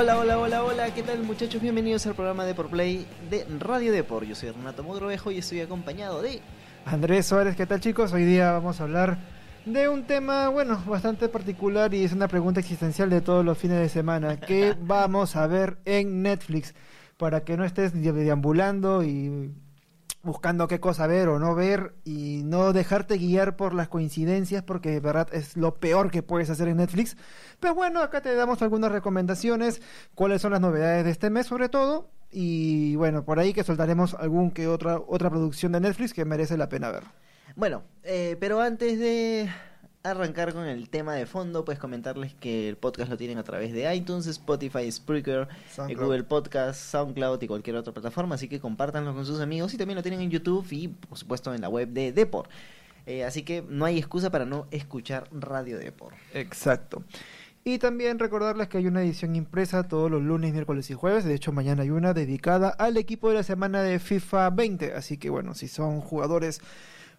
[0.00, 1.60] Hola, hola, hola, hola, ¿qué tal muchachos?
[1.60, 4.24] Bienvenidos al programa de Por Play de Radio Depor.
[4.24, 6.40] Yo soy Renato Mogrovejo y estoy acompañado de...
[6.84, 8.12] Andrés Suárez, ¿qué tal chicos?
[8.12, 9.18] Hoy día vamos a hablar
[9.64, 13.80] de un tema, bueno, bastante particular y es una pregunta existencial de todos los fines
[13.80, 14.38] de semana.
[14.38, 16.76] ¿Qué vamos a ver en Netflix?
[17.16, 19.52] Para que no estés deambulando y
[20.28, 24.90] buscando qué cosa ver o no ver y no dejarte guiar por las coincidencias porque
[24.90, 27.16] de verdad es lo peor que puedes hacer en Netflix.
[27.58, 29.80] Pero bueno, acá te damos algunas recomendaciones,
[30.14, 34.14] cuáles son las novedades de este mes sobre todo y bueno, por ahí que soltaremos
[34.14, 37.04] algún que otra otra producción de Netflix que merece la pena ver.
[37.56, 39.48] Bueno, eh, pero antes de
[40.10, 43.72] arrancar con el tema de fondo, pues comentarles que el podcast lo tienen a través
[43.72, 45.48] de iTunes, Spotify, Spreaker,
[45.88, 49.76] eh, Google Podcast, SoundCloud y cualquier otra plataforma, así que compártanlo con sus amigos y
[49.76, 52.48] también lo tienen en YouTube y por supuesto en la web de Depor.
[53.06, 56.12] Eh, así que no hay excusa para no escuchar Radio Depor.
[56.34, 57.02] Exacto.
[57.64, 61.24] Y también recordarles que hay una edición impresa todos los lunes, miércoles y jueves.
[61.24, 64.94] De hecho, mañana hay una dedicada al equipo de la semana de FIFA 20.
[64.94, 66.60] Así que bueno, si son jugadores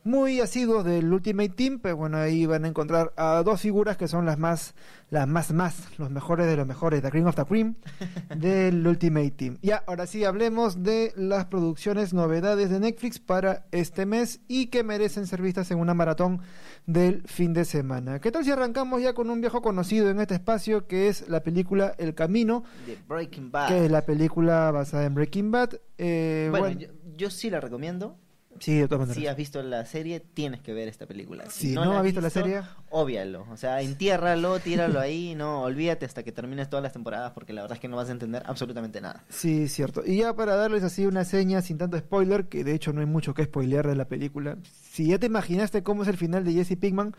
[0.04, 4.08] muy asiduos del Ultimate Team, pues bueno, ahí van a encontrar a dos figuras que
[4.08, 4.74] son las más,
[5.10, 7.76] las más, más, los mejores de los mejores, The Cream of the Cream,
[8.36, 9.58] del Ultimate Team.
[9.62, 14.84] Ya, ahora sí, hablemos de las producciones, novedades de Netflix para este mes y que
[14.84, 16.42] merecen ser vistas en una maratón
[16.86, 18.20] del fin de semana.
[18.20, 21.44] ¿Qué tal si arrancamos ya con un viejo conocido en este espacio que es la
[21.44, 22.64] película El Camino?
[22.88, 23.68] De Breaking Bad.
[23.68, 25.80] Que es la película basada en Breaking Bad.
[25.98, 26.80] Eh, bueno,
[27.18, 28.18] yo sí la recomiendo.
[28.60, 29.18] Sí, de todas maneras.
[29.18, 31.50] Si has visto la serie, tienes que ver esta película.
[31.50, 33.46] Si, no, has visto, la serie, óbvialo.
[33.52, 37.62] O sea, entiérralo, tíralo ahí, no, olvídate hasta que termines todas las temporadas porque la
[37.62, 39.24] verdad es que no vas a entender absolutamente nada.
[39.30, 40.04] Sí, cierto.
[40.06, 43.08] Y ya para darles así una seña sin tanto spoiler, que de hecho no hay
[43.08, 44.58] mucho que spoilear de la película.
[44.82, 47.16] Si ya te imaginaste cómo es el final de Jesse Pinkman,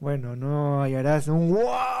[0.00, 1.97] bueno, no hallarás un wow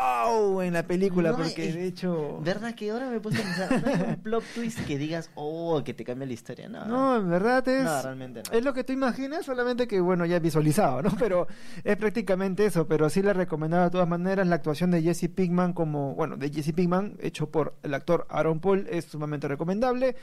[0.62, 2.40] en la película, porque de hecho.
[2.42, 3.82] ¿Verdad que ahora me puse a pensar?
[3.82, 6.84] No hay un plot twist que digas, oh, que te cambia la historia, no.
[6.84, 7.84] No, en verdad es.
[7.84, 8.56] No, realmente no.
[8.56, 11.10] Es lo que tú imaginas, solamente que, bueno, ya visualizado, ¿no?
[11.18, 11.46] Pero
[11.84, 15.72] es prácticamente eso, pero sí le recomendaba de todas maneras la actuación de Jesse Pinkman
[15.72, 20.16] como, bueno, de Jesse Pinkman, hecho por el actor Aaron Paul, es sumamente recomendable.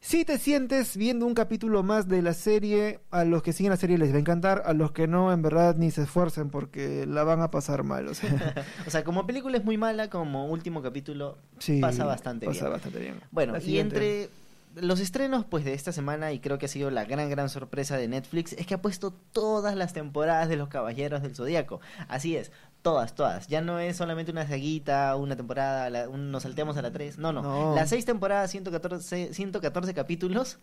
[0.00, 3.76] Si te sientes viendo un capítulo más de la serie, a los que siguen la
[3.76, 7.04] serie les va a encantar, a los que no, en verdad, ni se esfuercen porque
[7.04, 8.06] la van a pasar mal.
[8.08, 11.38] O sea, como película es muy mala, como último capítulo
[11.80, 12.72] pasa bastante pasa bien.
[12.72, 13.20] bastante bien.
[13.32, 14.30] Bueno, y entre
[14.76, 17.96] los estrenos pues de esta semana y creo que ha sido la gran gran sorpresa
[17.96, 21.80] de Netflix es que ha puesto todas las temporadas de los Caballeros del Zodíaco.
[22.06, 23.46] Así es, todas, todas.
[23.48, 27.18] Ya no es solamente una saguita, una temporada, nos salteamos a la 3.
[27.18, 30.58] No, no, Las seis temporadas, 114, 114 capítulos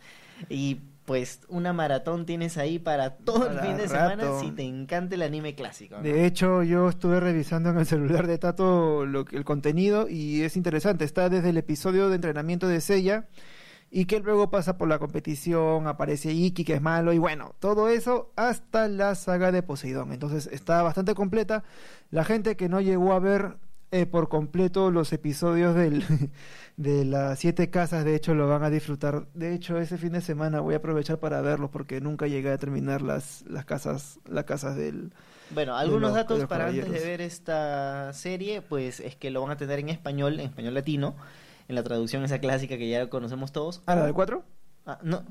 [0.50, 5.16] y pues una maratón tienes ahí para todo el fin de semana si te encanta
[5.16, 5.98] el anime clásico.
[6.02, 10.58] De hecho, yo estuve revisando en el celular de Tato lo, el contenido y es
[10.58, 11.06] interesante.
[11.06, 13.28] Está desde el episodio de entrenamiento de Sella
[13.96, 17.88] y que luego pasa por la competición, aparece Iki que es malo y bueno, todo
[17.88, 20.12] eso hasta la saga de Poseidón.
[20.12, 21.64] Entonces está bastante completa.
[22.12, 23.56] La gente que no llegó a ver
[23.92, 26.04] eh, por completo los episodios del,
[26.76, 29.28] de las siete casas, de hecho lo van a disfrutar.
[29.34, 32.58] De hecho, ese fin de semana voy a aprovechar para verlos porque nunca llegué a
[32.58, 35.14] terminar las, las casas, las casas del...
[35.52, 39.56] Bueno, algunos datos para antes de ver esta serie, pues es que lo van a
[39.56, 41.16] tener en español, en español latino
[41.68, 43.82] en la traducción esa clásica que ya conocemos todos.
[43.86, 44.44] ¿Ah, la del 4?
[44.86, 45.24] Ah, no.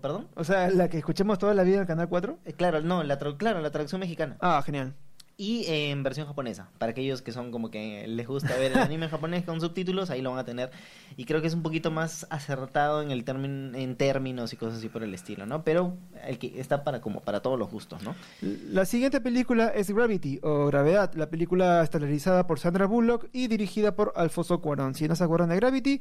[0.00, 0.28] ¿Perdón?
[0.34, 2.38] O sea, la que escuchemos toda la vida en el canal 4.
[2.44, 4.36] Eh, claro, no, la claro, la traducción mexicana.
[4.40, 4.94] Ah, genial
[5.36, 6.68] y en versión japonesa.
[6.78, 10.22] Para aquellos que son como que les gusta ver el anime japonés con subtítulos, ahí
[10.22, 10.70] lo van a tener.
[11.16, 14.78] Y creo que es un poquito más acertado en el término, en términos y cosas
[14.78, 15.64] así por el estilo, ¿no?
[15.64, 15.96] Pero
[16.26, 18.14] el que está para como para todos los gustos, ¿no?
[18.40, 23.94] La siguiente película es Gravity o Gravedad, la película estelarizada por Sandra Bullock y dirigida
[23.94, 24.94] por Alfonso Cuarón.
[24.94, 26.00] Si no se acuerdan de Gravity,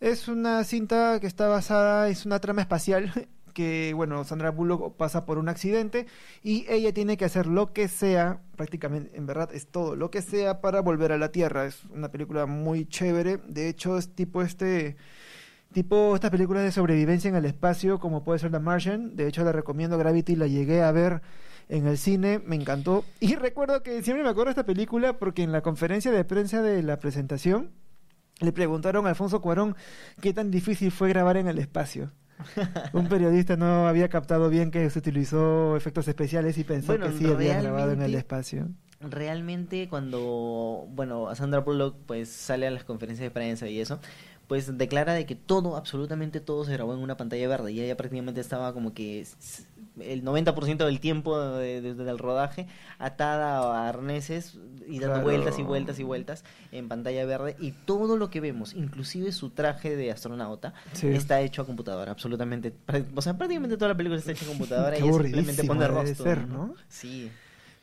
[0.00, 3.12] es una cinta que está basada, es una trama espacial
[3.54, 6.06] que, bueno, Sandra Bullock pasa por un accidente
[6.42, 10.20] y ella tiene que hacer lo que sea, prácticamente, en verdad, es todo, lo que
[10.20, 11.64] sea para volver a la Tierra.
[11.64, 14.96] Es una película muy chévere, de hecho es tipo este
[15.72, 19.42] tipo estas películas de sobrevivencia en el espacio como puede ser The Martian, de hecho
[19.42, 21.20] la recomiendo Gravity, la llegué a ver
[21.68, 25.42] en el cine, me encantó y recuerdo que siempre me acuerdo de esta película porque
[25.42, 27.72] en la conferencia de prensa de la presentación
[28.40, 29.76] le preguntaron a Alfonso Cuarón
[30.20, 32.12] qué tan difícil fue grabar en el espacio.
[32.92, 37.26] un periodista no había captado bien que se utilizó efectos especiales y pensó que sí
[37.26, 38.68] había grabado en el espacio.
[39.00, 44.00] Realmente cuando, bueno, Sandra Bullock pues sale a las conferencias de prensa y eso,
[44.46, 47.96] pues declara de que todo, absolutamente todo se grabó en una pantalla verde y ella
[47.96, 49.26] prácticamente estaba como que
[50.00, 52.66] el 90% del tiempo de- de- del rodaje
[52.98, 54.58] atada a arneses
[54.88, 55.22] y dando Claro.
[55.24, 59.50] vueltas y vueltas y vueltas en pantalla verde y todo lo que vemos, inclusive su
[59.50, 61.08] traje de astronauta, Sí.
[61.08, 62.74] está hecho a computadora, absolutamente.
[63.14, 65.90] O sea, prácticamente toda la película está hecha a computadora Qué y es simplemente poner
[65.90, 66.24] rostro.
[66.24, 66.74] ser, ¿no?
[66.88, 67.30] Sí.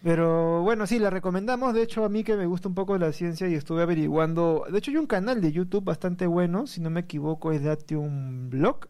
[0.04, 1.76] Pero bueno, sí, la recomendamos.
[1.76, 4.66] De hecho, a mí que me gusta un poco la ciencia y estuve averiguando.
[4.72, 8.50] De hecho, hay un canal de YouTube bastante bueno, si no me equivoco, es Datium
[8.50, 8.88] Blog,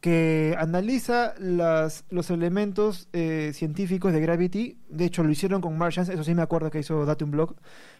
[0.00, 4.78] que analiza las, los elementos eh, científicos de Gravity.
[4.88, 7.56] De hecho, lo hicieron con Martians, eso sí me acuerdo que hizo Datium Blog.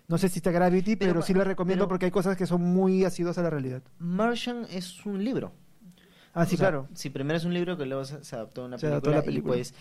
[0.08, 2.46] No sé si está Gravity, pero, Pero, sí la recomiendo pero- porque hay cosas que
[2.46, 3.82] son muy asiduas a la realidad.
[3.98, 5.52] Martian es un libro.
[6.34, 6.88] Ah, sí, O sea, claro.
[6.94, 9.10] Sí, primero es un libro que luego se, se adaptó a una Se película, adaptó
[9.10, 9.54] a la y película.
[9.54, 9.74] pues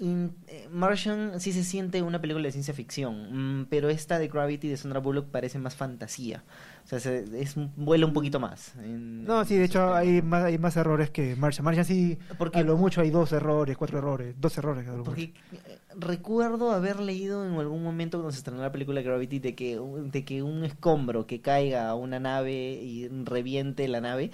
[0.00, 4.28] in- eh, Martian sí se siente una película de ciencia ficción, mm, pero esta de
[4.28, 6.44] Gravity de Sandra Bullock parece más fantasía.
[6.84, 8.74] O sea, se, es vuela un poquito más.
[8.76, 11.64] en- No, sí, de hecho hay más, hay más errores que Martian.
[11.64, 14.88] Martian sí, Porque- a lo mucho hay dos errores, cuatro errores, dos errores.
[14.88, 15.02] a lo.
[15.04, 19.54] Porque eh, recuerdo haber leído en algún momento cuando se estrenó la película Gravity de
[19.54, 19.78] que,
[20.12, 24.30] de que un escombro que caiga a una nave y reviente la nave,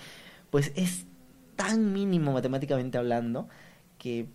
[0.50, 1.06] pues es
[1.56, 3.48] tan mínimo matemáticamente hablando
[3.98, 4.26] que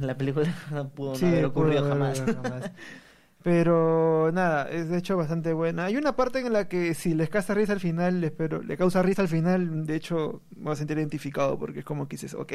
[0.00, 2.18] la película no pudo no haber ocurrido pudo jamás.
[2.20, 2.70] haber jamás.
[3.42, 5.84] Pero nada, es de hecho bastante buena.
[5.84, 8.76] Hay una parte en la que si les causa risa al final, les- pero le
[8.78, 12.16] causa risa al final, de hecho me voy a sentir identificado porque es como que
[12.16, 12.52] dices, ok,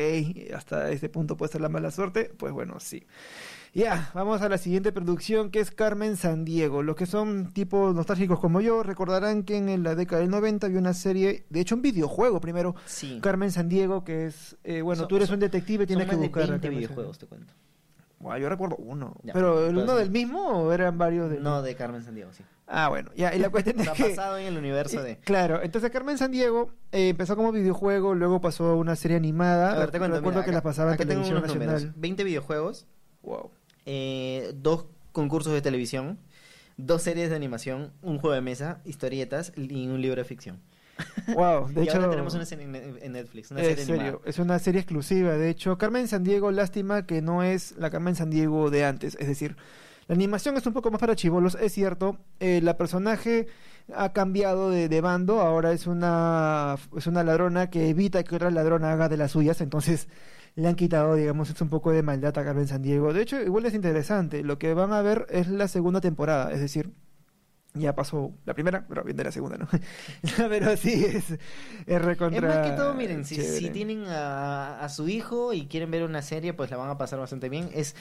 [0.55, 3.05] hasta este punto puede ser la mala suerte, pues bueno, sí.
[3.73, 6.81] Ya, vamos a la siguiente producción que es Carmen San Diego.
[6.81, 10.79] Los que son tipos nostálgicos como yo recordarán que en la década del 90 había
[10.79, 13.19] una serie, de hecho un videojuego primero, Sí.
[13.21, 16.43] Carmen San Diego, que es, eh, bueno, Son- tú eres un detective, tienes que buscar...
[16.43, 17.53] de a 20 Carmen San- videojuegos, te cuento.
[18.19, 19.13] Buah, yo recuerdo uno.
[19.23, 22.43] Ya, ¿Pero el uno del mismo o eran varios de No, de Carmen Sandiego, sí.
[22.67, 24.09] Ah, bueno, ya, y la cuestión es que...
[24.09, 25.17] basado en el universo de...
[25.19, 29.73] Claro, entonces Carmen San Diego eh, empezó como videojuego, luego pasó a una serie animada.
[29.73, 30.17] A ver, te cuento.
[30.17, 31.73] Recuerdo mira, que acá- la pasaba en televisión unos números.
[31.73, 31.93] nacional.
[31.97, 32.87] 20 videojuegos,
[33.21, 33.51] Wow.
[33.91, 36.19] Eh, dos concursos de televisión,
[36.77, 40.59] dos series de animación, un juego de mesa, historietas y un libro de ficción.
[41.33, 41.95] Wow, de y hecho...
[41.95, 45.31] ahora tenemos una serie en Netflix, una es serie serio, es una serie exclusiva.
[45.31, 49.15] De hecho, Carmen San Diego, lástima que no es la Carmen San Diego de antes.
[49.19, 49.55] Es decir,
[50.07, 52.19] la animación es un poco más para chivolos, es cierto.
[52.39, 53.47] Eh, la personaje
[53.95, 58.51] ha cambiado de, de bando, ahora es una, es una ladrona que evita que otra
[58.51, 59.61] ladrona haga de las suyas.
[59.61, 60.07] Entonces,
[60.55, 63.13] le han quitado, digamos, es un poco de maldad a Carmen San Diego.
[63.13, 64.43] De hecho, igual es interesante.
[64.43, 66.91] Lo que van a ver es la segunda temporada, es decir,
[67.73, 69.67] ya pasó la primera, pero viene la segunda, ¿no?
[70.49, 71.37] pero sí, es,
[71.85, 72.49] es recontra.
[72.49, 76.21] Es más que todo, miren, si, tienen a, a su hijo y quieren ver una
[76.21, 77.69] serie, pues la van a pasar bastante bien.
[77.73, 77.95] Es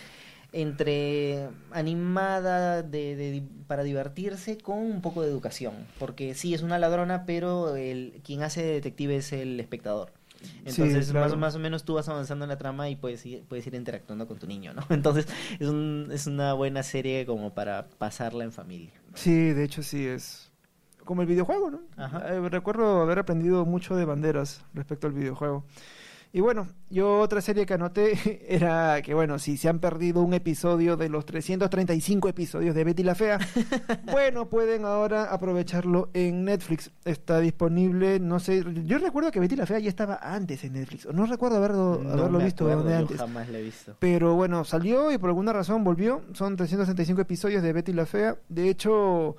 [0.52, 5.74] entre animada de, para divertirse con un poco de educación.
[5.98, 10.12] Porque sí, es una ladrona, pero el, quien hace de detective es el espectador.
[10.42, 11.28] Sí, Entonces, claro.
[11.28, 13.74] más, más o menos tú vas avanzando en la trama y puedes ir, puedes ir
[13.74, 14.82] interactuando con tu niño, ¿no?
[14.90, 15.26] Entonces,
[15.58, 18.92] es, un, es una buena serie como para pasarla en familia.
[19.14, 20.50] Sí, de hecho sí es
[21.04, 21.80] como el videojuego, ¿no?
[21.96, 22.34] Ajá.
[22.34, 25.64] Eh, recuerdo haber aprendido mucho de banderas respecto al videojuego.
[26.30, 30.34] Y bueno, yo otra serie que anoté era que, bueno, si se han perdido un
[30.34, 33.38] episodio de los 335 episodios de Betty la Fea,
[34.12, 36.90] bueno, pueden ahora aprovecharlo en Netflix.
[37.06, 41.06] Está disponible, no sé, yo recuerdo que Betty la Fea ya estaba antes en Netflix,
[41.12, 43.16] no recuerdo haberlo, No haberlo me visto acuerdo, de yo antes.
[43.16, 43.96] jamás la he visto.
[43.98, 46.20] Pero bueno, salió y por alguna razón volvió.
[46.34, 48.36] Son 365 episodios de Betty la Fea.
[48.50, 49.36] De hecho,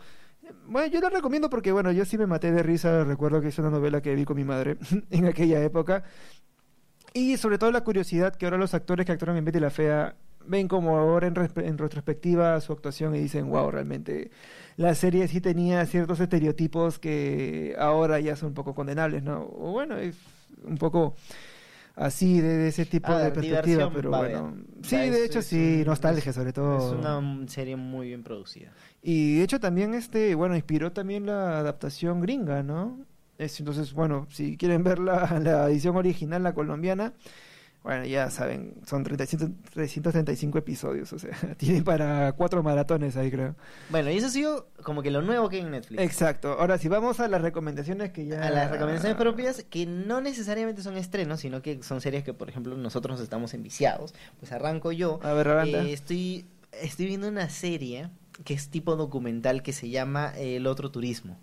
[0.67, 3.03] bueno, yo la recomiendo porque, bueno, yo sí me maté de risa.
[3.03, 4.77] Recuerdo que es una novela que vi con mi madre
[5.11, 6.03] en aquella época.
[7.13, 10.15] Y sobre todo la curiosidad que ahora los actores que actuaron en Betty la Fea
[10.45, 14.31] ven como ahora en, en retrospectiva su actuación y dicen, wow, realmente
[14.77, 19.41] la serie sí tenía ciertos estereotipos que ahora ya son un poco condenables, ¿no?
[19.53, 20.15] O bueno, es
[20.63, 21.15] un poco
[21.95, 24.55] así de, de ese tipo de perspectiva, pero bueno.
[24.81, 26.77] Sí, O sea, de hecho sí, un- nostalgia sobre todo.
[26.77, 28.71] Es una serie muy bien producida.
[29.03, 32.99] Y de hecho también este, bueno, inspiró también la adaptación gringa, ¿no?
[33.39, 37.13] Es, entonces, bueno, si quieren ver la, la edición original, la colombiana,
[37.81, 43.55] bueno, ya saben, son 300 335 episodios, o sea, tienen para cuatro maratones ahí, creo.
[43.89, 46.01] Bueno, y eso ha sido como que lo nuevo que hay en Netflix.
[46.01, 46.57] Exacto.
[46.59, 48.45] Ahora, si vamos a las recomendaciones que ya...
[48.45, 52.49] A las recomendaciones propias, que no necesariamente son estrenos, sino que son series que, por
[52.49, 54.13] ejemplo, nosotros estamos enviciados.
[54.39, 55.21] Pues arranco yo.
[55.23, 55.47] A ver.
[55.47, 58.09] Eh, estoy, estoy viendo una serie
[58.43, 61.37] que es tipo documental que se llama eh, El Otro Turismo.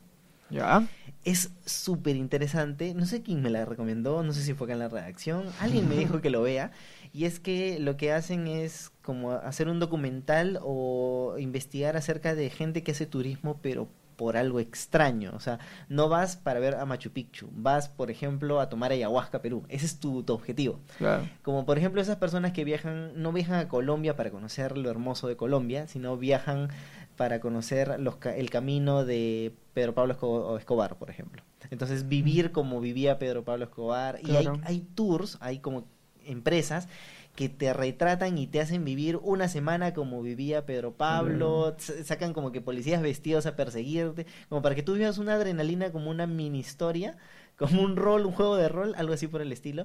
[0.50, 0.86] Ya.
[1.24, 2.94] Es súper interesante.
[2.94, 5.44] No sé quién me la recomendó, no sé si fue acá en la redacción.
[5.60, 6.70] Alguien me dijo que lo vea.
[7.12, 12.50] Y es que lo que hacen es como hacer un documental o investigar acerca de
[12.50, 15.32] gente que hace turismo, pero por algo extraño.
[15.34, 19.42] O sea, no vas para ver a Machu Picchu, vas, por ejemplo, a tomar ayahuasca
[19.42, 19.64] Perú.
[19.68, 20.80] Ese es tu, tu objetivo.
[20.98, 21.28] Claro.
[21.42, 25.28] Como por ejemplo esas personas que viajan, no viajan a Colombia para conocer lo hermoso
[25.28, 26.68] de Colombia, sino viajan
[27.16, 31.42] para conocer los, el camino de Pedro Pablo Esco- Escobar, por ejemplo.
[31.70, 34.18] Entonces vivir como vivía Pedro Pablo Escobar.
[34.22, 34.30] Y
[34.64, 35.84] hay, tours, hay como
[36.24, 36.88] empresas
[37.34, 42.52] que te retratan y te hacen vivir una semana como vivía Pedro Pablo, sacan como
[42.52, 46.58] que policías vestidos a perseguirte, como para que tú vivas una adrenalina como una mini
[46.60, 47.18] historia,
[47.58, 49.84] como un rol, un juego de rol, algo así por el estilo,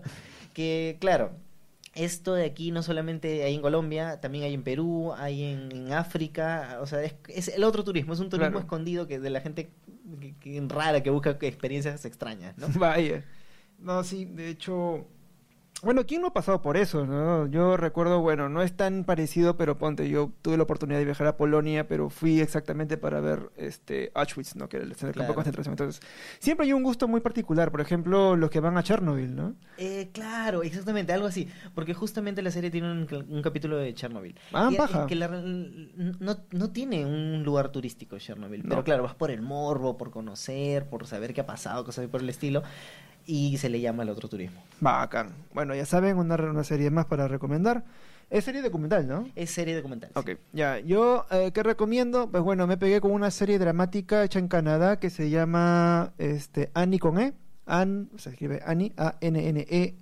[0.53, 1.33] que claro,
[1.93, 5.93] esto de aquí no solamente hay en Colombia, también hay en Perú, hay en, en
[5.93, 8.59] África, o sea, es, es el otro turismo, es un turismo Claro.
[8.59, 9.71] escondido que de la gente
[10.19, 12.67] que- que rara que busca experiencias extrañas, ¿no?
[12.79, 13.23] Vaya.
[13.79, 15.07] No, sí, de hecho.
[15.83, 17.47] Bueno, ¿quién no ha pasado por eso, no?
[17.47, 21.25] Yo recuerdo, bueno, no es tan parecido, pero ponte, yo tuve la oportunidad de viajar
[21.25, 24.69] a Polonia, pero fui exactamente para ver este Auschwitz, ¿no?
[24.69, 25.29] Que era el campo Claro.
[25.29, 25.73] de concentración.
[25.73, 26.01] Entonces,
[26.39, 27.71] siempre hay un gusto muy particular.
[27.71, 29.55] Por ejemplo, los que van a Chernobyl, ¿no?
[29.79, 31.47] Eh, claro, exactamente, algo así.
[31.73, 34.35] Porque justamente la serie tiene un, un capítulo de Chernobyl.
[34.53, 35.05] Ah, Y- paja.
[35.05, 38.63] y que la- no, no tiene un lugar turístico Chernobyl.
[38.69, 42.11] Pero claro, vas por el morbo, por conocer, por saber qué ha pasado, cosas así
[42.11, 42.61] por el estilo.
[43.31, 44.61] Y se le llama el otro turismo.
[44.81, 45.29] Bacán.
[45.53, 47.85] Bueno, ya saben, una, una serie más para recomendar.
[48.29, 49.25] Es serie documental, ¿no?
[49.37, 50.09] Es serie documental.
[50.13, 50.19] sí.
[50.19, 50.79] Ok, ya.
[50.79, 52.29] Yo, eh, ¿qué recomiendo?
[52.29, 56.71] Pues bueno, me pegué con una serie dramática hecha en Canadá que se llama este,
[56.73, 57.33] Annie con E.
[57.65, 59.95] Anne, se escribe Annie, A-N-N-E,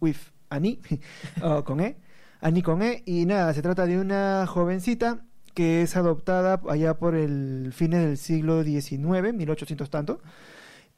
[0.00, 0.16] with
[0.48, 0.78] Annie,
[1.42, 1.96] o con E.
[2.40, 3.02] Annie con E.
[3.06, 8.16] Y nada, se trata de una jovencita que es adoptada allá por el fines del
[8.18, 10.20] siglo XIX, 1800 tanto.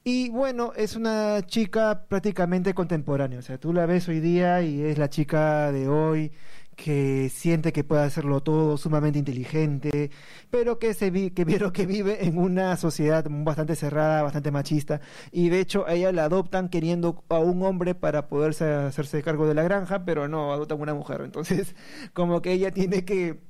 [0.02, 3.38] Y bueno, es una chica prácticamente contemporánea.
[3.38, 6.32] O sea, tú la ves hoy día y es la chica de hoy
[6.74, 10.10] que siente que puede hacerlo todo, sumamente inteligente,
[10.50, 15.00] pero que se vi, que vieron que vive en una sociedad bastante cerrada, bastante machista,
[15.30, 19.46] y de hecho a ella la adoptan queriendo a un hombre para poderse hacerse cargo
[19.46, 21.20] de la granja, pero no, adoptan una mujer.
[21.22, 21.76] Entonces,
[22.14, 23.49] como que ella tiene que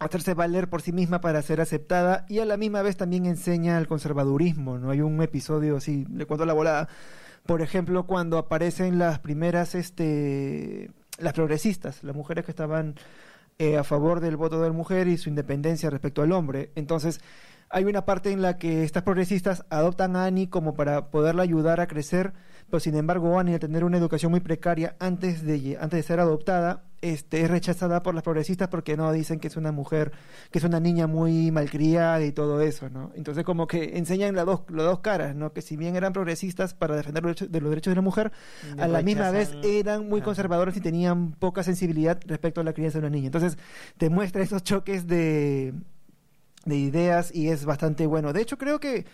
[0.00, 3.78] hacerse valer por sí misma para ser aceptada y a la misma vez también enseña
[3.78, 4.90] el conservadurismo, ¿no?
[4.90, 6.88] Hay un episodio así, le cuento la volada,
[7.46, 12.94] por ejemplo, cuando aparecen las primeras, este, las progresistas, las mujeres que estaban
[13.58, 16.72] eh, a favor del voto de la mujer y su independencia respecto al hombre.
[16.76, 17.20] Entonces,
[17.68, 21.78] hay una parte en la que estas progresistas adoptan a Annie como para poderla ayudar
[21.80, 22.32] a crecer,
[22.70, 26.20] pero sin embargo Annie, al tener una educación muy precaria antes de, antes de ser
[26.20, 30.12] adoptada, este, es rechazada por las progresistas porque no dicen que es una mujer,
[30.50, 33.12] que es una niña muy malcriada y todo eso, ¿no?
[33.14, 35.52] Entonces como que enseñan las dos, las dos caras, ¿no?
[35.52, 38.32] Que si bien eran progresistas para defender los derechos, de los derechos de la mujer,
[38.78, 42.98] a la misma vez eran muy conservadores y tenían poca sensibilidad respecto a la crianza
[42.98, 43.26] de una niña.
[43.26, 43.56] Entonces
[43.96, 45.74] te muestra esos choques de,
[46.64, 48.32] de ideas y es bastante bueno.
[48.32, 49.06] De hecho, creo que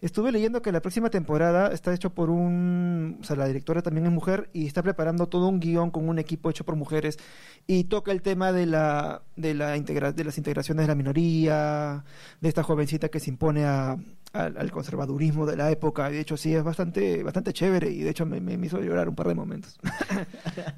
[0.00, 4.06] estuve leyendo que la próxima temporada está hecho por un, o sea, la directora también
[4.06, 7.18] es mujer y está preparando todo un guion con un equipo hecho por mujeres
[7.66, 12.04] y toca el tema de la de la integra- de las integraciones de la minoría,
[12.40, 13.96] de esta jovencita que se impone a-
[14.34, 16.10] al, al conservadurismo de la época.
[16.10, 19.08] Y de hecho, sí es bastante bastante chévere y de hecho me, me hizo llorar
[19.08, 19.78] un par de momentos.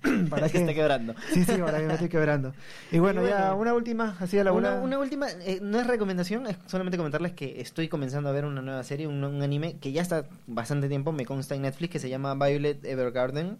[0.30, 1.14] Para que está quebrando.
[1.32, 2.52] Sí, sí, ahora que me estoy quebrando.
[2.92, 4.80] Y bueno, Y ya una última, así a la Una, una.
[4.82, 8.62] una última, eh, no es recomendación, es solamente comentarles que estoy comenzando a ver una
[8.62, 11.98] nueva serie, un, un anime que ya está bastante tiempo, me consta en Netflix, que
[11.98, 13.58] se llama Violet Evergarden.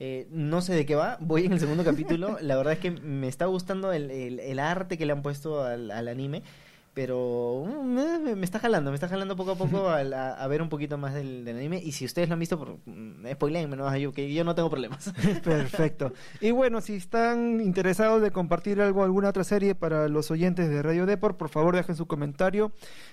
[0.00, 2.36] Eh, no sé de qué va, voy en el segundo capítulo.
[2.42, 5.62] La verdad es que me está gustando el, el- el arte que le han puesto
[5.62, 6.42] al, al anime,
[6.94, 7.84] pero mm,
[8.24, 10.96] me, me está jalando, me está jalando poco a poco a, a ver un poquito
[10.96, 11.80] más del, del anime.
[11.82, 13.94] Y si ustedes lo han visto, por, mm, spoilenme, ¿no?
[13.96, 15.12] Yo, que yo no tengo problemas.
[15.44, 16.12] Perfecto.
[16.40, 20.82] Y bueno, si están interesados de compartir algo, alguna otra serie para los oyentes de
[20.82, 22.72] Radio Deport, por favor dejen su comentario,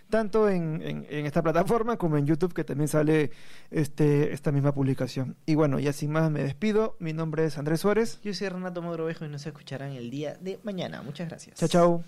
[0.10, 3.32] tanto en, en- en esta plataforma como en YouTube, que también sale
[3.72, 5.36] este, esta misma publicación.
[5.48, 6.96] Y bueno, ya sin más me despido.
[7.00, 8.20] Mi nombre es Andrés Suárez.
[8.24, 11.02] Yo soy Renato Mogrovejo y nos escucharán el día de mañana.
[11.02, 11.58] Muchas gracias.
[11.58, 12.04] Chao, chao.